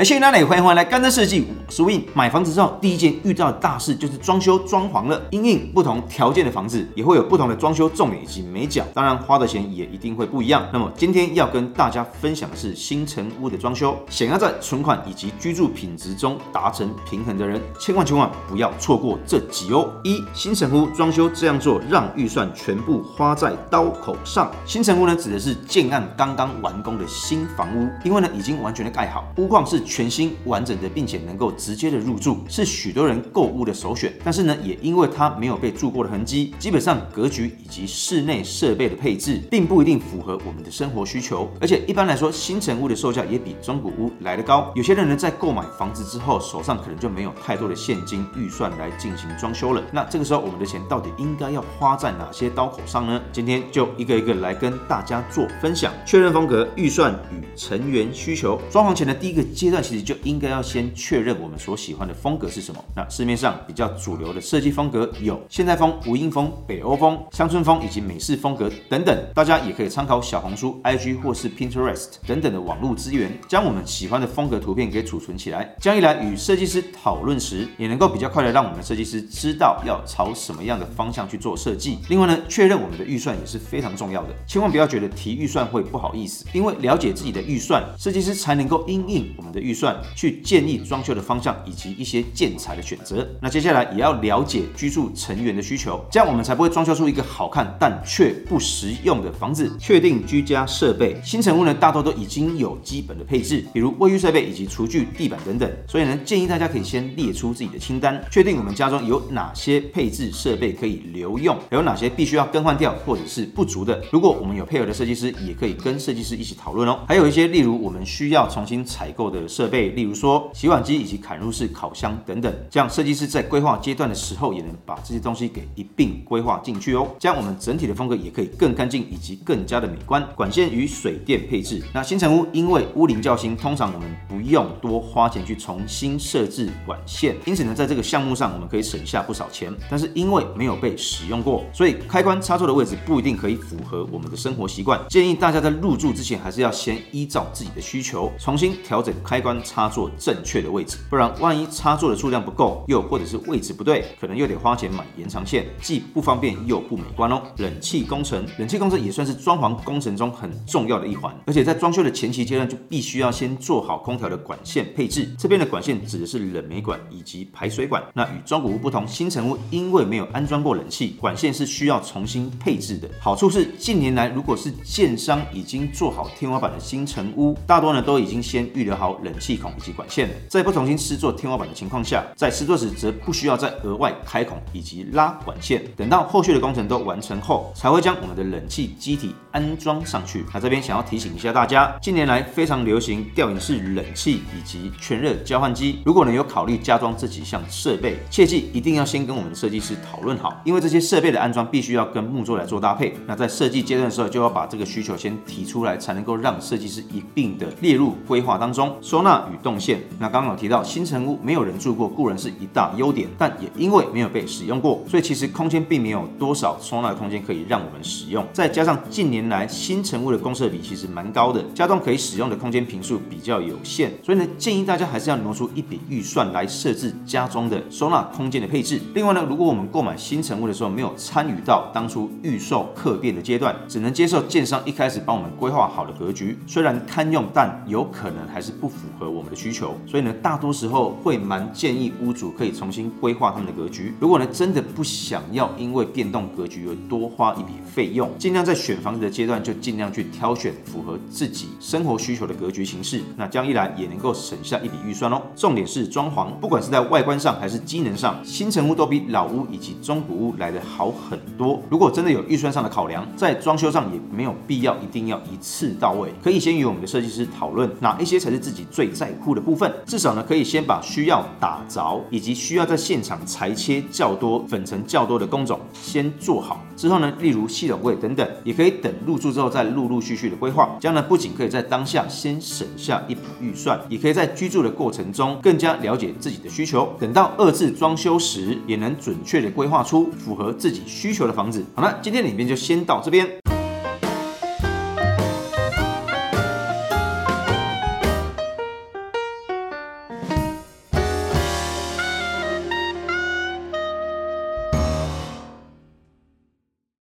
[0.00, 1.46] 哎，谢谢大家，欢迎回来干爹设计。
[1.68, 5.20] 所以买房子之后，第一件遇到的大事就是装修装潢了。
[5.30, 10.66] 因应不同条件的房子，也会有不同的装修重点以及美角，当然花的钱也一定会不一样。
[10.72, 19.86] 那么今天要跟大家分享的是新成屋的装修，想要在存款以及居住品质中达成平衡的人，千万千万不要错过这集哦。
[20.02, 24.50] 一、新成屋装修这样做，让预算全部花在刀口上。
[24.64, 34.14] 新成屋呢，指的是建案刚刚完工的新房屋，因为呢已经完全的盖好，屋况是全新完整的，并且能够直接的入住，是许多人购物的首选。
[34.22, 41.50] 但是呢，也因为它没有被住过的痕迹，基本上格局以及室内设备的配置，并不一定符合我们的生活需求。
[41.60, 44.70] 而且一般来说，新成屋的售价也比中古屋来得高。
[44.76, 49.82] 有些人呢，在购买房子之后，手上可能就没有太多的现金预算来进行装修了。
[49.92, 53.20] 那这个时候，我们的钱到底应该要花在哪些刀口上呢？
[53.32, 58.60] 今天就一个一个来跟大家做分享，确认风格、预算与成员需求。
[58.70, 62.84] 装潢前的第一个阶段，其实就应该要先确认我们所喜欢的风格是什么。
[62.96, 69.16] 那市面上比较主流的设计风格有现代风、无印风、北欧风、乡村风以及美式风格等等。
[69.34, 75.74] 大家也可以参考小红书、IG 或是 Pinterest 等等的网络资源，将我们喜欢的风格图片给储存起来。
[75.80, 81.98] 这样一来，与设计师讨论时，也能够比较快的让我们的设计师知道要朝什么样的方向去做设计。
[82.08, 93.26] 另外呢，确认我们的预算也是非常重要的，千万不要觉得提预算会不好意思，因为了解自己的预算，设计师才能够因应我们的预预算去建议装修的方向以及一些建材的选择。
[93.40, 99.70] 那接下来也要了解居住成员的需求，这样我们才不会装修出一个好看但却不实用的房子。
[99.78, 105.70] 确定居家设备，新成屋呢大多都已经有基本的配置，比如卫浴设备以及厨具、地板等等。
[105.86, 114.02] 所以呢，建议大家可以先列出自己的清单，确定我们家中有哪些配置设备可以留用，还有哪些必须要更换掉或者是不足的。
[114.10, 117.00] 如果我们有配合的设计师，也可以跟设计师一起讨论哦。
[117.06, 127.08] 还有一些例如我们需要重新采购的设备，例如说洗碗机以及嵌入式烤箱等等，这样设计师在规划阶段的时候，也能把这些东西给一并规划进去哦。
[127.18, 130.26] 这样我们整体的风格也可以更干净以及更加的美观。
[130.36, 139.74] 管线与水电配置，那新成屋因为屋龄较新，通常我们不用多花钱去重新设置管线，因此呢，在这个项目上我们可以省下不少钱。
[139.90, 145.00] 但是因为没有被使用过，所以开关插座的位置不一定可以符合我们的生活习惯。
[145.08, 157.42] 建议大家在入住之前，还是要先依照自己的需求重新调整开关插座正确的位置，不然万一插座的数量不够，又或者是位置不对，可能又得花钱买延长线，既不方便又不美观哦。
[157.58, 165.28] 冷气工程，冷气工程也算是装潢工程中很重要的一环，而且在装修的前期阶段就必须要先做好空调的管线配置。
[165.38, 168.02] 这边的管线指的是冷媒管以及排水管。
[168.14, 173.08] 那与中古屋不同，新成屋因为没有安装过冷气，管线是需要重新配置的。
[173.20, 180.28] 好处是近年来如果是建商已经做好天花板的新成屋，大多呢都已经先预留好冷冷气孔以及管线。
[180.48, 185.82] 在不重新施作天花板的情况下，在施作时则不需要再额外开孔以及拉管线。
[185.96, 190.44] 等到后续的工程都完成后，才会将我们的冷气机体安装上去。
[190.52, 196.00] 那这边想要提醒一下大家，近年来非常流行吊顶式冷气以及全热交换机。
[196.04, 203.14] 如果能有考虑加装这几项设备，切记一定要先跟我们的设计师讨论好，因为这些设备的安装必须要跟木作来做搭配。
[203.26, 208.96] 那在设计阶段的时候，就要把这个需求先提出来，才能够让设计师一并的列入规划当中。
[209.00, 218.42] 说收纳与动线，那刚刚有提到新成屋没有人住过，固然是一大优点，但也因为没有被使用过，所以其实空间并没有多少收纳空间可以让我们使用。
[218.50, 228.98] 再加上近年来新成屋的公设比其实蛮高的，家中可以使用的空间坪数比较有限，所以呢，建议大家还是要挪出一笔预算来设置家中的收纳空间的配置。
[229.12, 239.96] 另外呢，如果我们购买新成屋的时候没有参与到当初预售客变的阶段，只能接受建商一开始帮我们规划好的格局，虽然堪用，但有可能还是不符合我们的需求。
[240.06, 244.14] 所以呢，大多时候会蛮建议屋主可以重新规划他们的格局。
[244.20, 253.20] 如果呢，真的不想要因为变动格局而多花一笔费用，尽量在选房子的阶段就尽量去挑选符合自己生活需求的格局形式。
[253.36, 255.40] 那这样一来也能够省下一笔预算哦。
[255.54, 261.80] 重点是装潢，不管是在外观上还是机能上，新成屋都比老屋以及中古屋来得好很多。
[261.90, 269.90] 如果真的有预算上的考量，在装修上也没有必要一定要一次到位，可以先与我们的设计师讨论哪一些才是自己最最在乎的部分。
[270.04, 276.84] 至少呢，可以先把需要打凿以及需要在现场裁切较多、粉尘较多的工种先做好。
[276.94, 280.98] 之后呢，例如系统柜等等，也可以等入住之后再陆陆续续的规划。
[281.00, 287.10] 这样呢，不仅可以在当下先省下一笔预算，也可以在居住的过程中更加了解自己的需求。
[287.18, 291.82] 等到二次装修时，也能准确的规划出符合自己需求的房子。
[291.94, 293.59] 好了，今天的影片就先到这边。